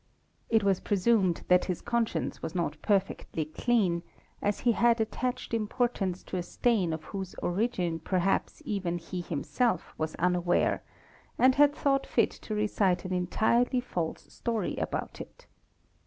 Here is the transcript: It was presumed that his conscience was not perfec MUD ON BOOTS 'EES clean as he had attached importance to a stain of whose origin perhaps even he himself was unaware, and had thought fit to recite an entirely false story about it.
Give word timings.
It 0.49 0.63
was 0.63 0.79
presumed 0.79 1.43
that 1.47 1.65
his 1.65 1.79
conscience 1.79 2.41
was 2.41 2.55
not 2.55 2.71
perfec 2.81 3.27
MUD 3.27 3.27
ON 3.27 3.33
BOOTS 3.35 3.39
'EES 3.59 3.63
clean 3.63 4.03
as 4.41 4.59
he 4.61 4.71
had 4.71 4.99
attached 4.99 5.53
importance 5.53 6.23
to 6.23 6.37
a 6.37 6.41
stain 6.41 6.91
of 6.91 7.03
whose 7.03 7.35
origin 7.35 7.99
perhaps 7.99 8.63
even 8.65 8.97
he 8.97 9.21
himself 9.21 9.93
was 9.99 10.15
unaware, 10.15 10.81
and 11.37 11.53
had 11.53 11.75
thought 11.75 12.07
fit 12.07 12.31
to 12.31 12.55
recite 12.55 13.05
an 13.05 13.13
entirely 13.13 13.79
false 13.79 14.23
story 14.33 14.75
about 14.77 15.21
it. 15.21 15.45